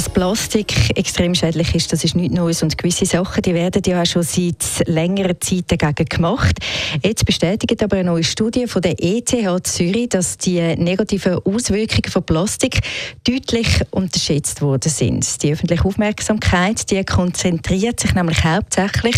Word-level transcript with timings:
dass 0.00 0.08
Plastik 0.08 0.96
extrem 0.96 1.34
schädlich 1.34 1.74
ist, 1.74 1.92
das 1.92 2.04
ist 2.04 2.16
nicht 2.16 2.32
Neues 2.32 2.62
und 2.62 2.78
gewisse 2.78 3.04
Sachen, 3.04 3.42
die 3.42 3.52
werden 3.52 3.82
ja 3.84 4.00
auch 4.00 4.06
schon 4.06 4.22
seit 4.22 4.86
längerer 4.86 5.38
Zeit 5.38 5.64
dagegen 5.66 6.08
gemacht. 6.08 6.56
Jetzt 7.02 7.26
bestätigt 7.26 7.82
aber 7.82 7.96
eine 7.96 8.10
neue 8.10 8.24
Studie 8.24 8.66
von 8.66 8.80
der 8.80 8.94
ETH 8.98 9.28
Zürich, 9.64 10.08
dass 10.08 10.38
die 10.38 10.58
negativen 10.76 11.40
Auswirkungen 11.44 12.10
von 12.10 12.22
Plastik 12.22 12.80
deutlich 13.28 13.66
unterschätzt 13.90 14.62
worden 14.62 14.88
sind. 14.88 15.42
Die 15.42 15.52
öffentliche 15.52 15.84
Aufmerksamkeit, 15.84 16.90
die 16.90 17.04
konzentriert 17.04 18.00
sich 18.00 18.14
nämlich 18.14 18.42
hauptsächlich 18.42 19.16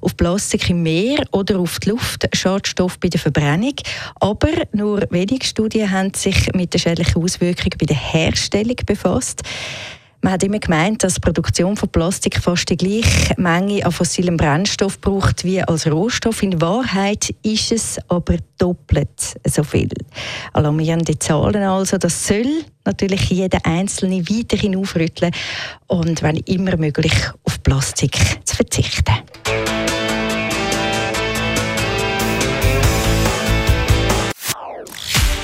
auf 0.00 0.16
Plastik 0.16 0.68
im 0.68 0.82
Meer 0.82 1.22
oder 1.30 1.60
auf 1.60 1.78
die 1.78 1.90
Luft, 1.90 2.28
Schadstoff 2.32 2.98
bei 2.98 3.06
der 3.06 3.20
Verbrennung, 3.20 3.76
aber 4.16 4.50
nur 4.72 5.06
wenige 5.10 5.46
Studien 5.46 5.92
haben 5.92 6.12
sich 6.12 6.52
mit 6.54 6.74
den 6.74 6.80
schädlichen 6.80 7.22
Auswirkungen 7.22 7.78
bei 7.78 7.86
der 7.86 7.96
Herstellung 7.96 8.76
befasst. 8.84 9.42
Man 10.24 10.32
hat 10.32 10.42
immer 10.42 10.58
gemeint, 10.58 11.04
dass 11.04 11.16
die 11.16 11.20
Produktion 11.20 11.76
von 11.76 11.90
Plastik 11.90 12.40
fast 12.40 12.70
die 12.70 12.78
gleiche 12.78 13.34
Menge 13.36 13.84
an 13.84 13.92
fossilem 13.92 14.38
Brennstoff 14.38 14.98
braucht 14.98 15.44
wie 15.44 15.60
als 15.60 15.86
Rohstoff. 15.86 16.42
In 16.42 16.62
Wahrheit 16.62 17.34
ist 17.42 17.70
es 17.72 17.98
aber 18.08 18.38
doppelt 18.56 19.36
so 19.46 19.62
viel. 19.62 19.90
Alarmierende 20.54 21.18
Zahlen 21.18 21.62
also. 21.64 21.98
Das 21.98 22.26
soll 22.26 22.64
natürlich 22.86 23.28
jeder 23.28 23.58
Einzelne 23.66 24.26
weiterhin 24.26 24.76
aufrütteln 24.76 25.30
und 25.88 26.22
wenn 26.22 26.38
immer 26.38 26.78
möglich 26.78 27.12
auf 27.42 27.62
Plastik 27.62 28.16
zu 28.46 28.56
verzichten. 28.56 29.12